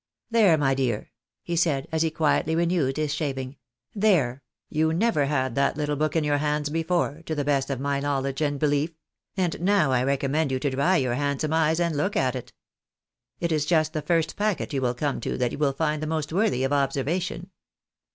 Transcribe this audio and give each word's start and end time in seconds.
"There, 0.31 0.57
my 0.57 0.73
dear," 0.73 1.11
he 1.43 1.55
said, 1.55 1.87
as 1.91 2.01
he 2.01 2.09
quietly 2.09 2.55
renewed 2.55 2.97
his 2.97 3.13
shaving;" 3.13 3.57
there! 4.05 4.41
you 4.67 4.93
never 4.93 5.27
had 5.27 5.53
that 5.53 5.77
little 5.77 5.95
book 5.95 6.15
in 6.15 6.23
your 6.23 6.39
hands 6.39 6.69
before, 6.71 7.21
to 7.27 7.35
the 7.35 7.45
best 7.45 7.69
of 7.69 7.79
my 7.79 7.99
knowledge 7.99 8.41
and 8.41 8.59
belief; 8.59 8.97
and 9.37 9.61
now 9.61 9.91
I 9.91 10.03
recommend 10.03 10.51
you 10.51 10.57
to 10.61 10.71
dry 10.71 10.97
your 10.97 11.13
handsome 11.13 11.53
eyes, 11.53 11.79
and 11.79 11.95
look 11.95 12.15
at 12.15 12.35
it. 12.35 12.51
It 13.39 13.51
is 13.51 13.67
just 13.67 13.93
the 13.93 14.01
first 14.01 14.35
packet 14.35 14.73
you 14.73 14.81
will 14.81 14.95
come 14.95 15.21
to 15.21 15.37
that 15.37 15.51
you 15.51 15.59
will 15.59 15.71
find 15.71 16.01
the 16.01 16.07
most 16.07 16.33
worthy 16.33 16.63
of 16.63 16.73
observation." 16.73 17.51